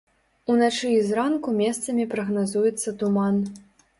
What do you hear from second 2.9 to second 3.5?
туман.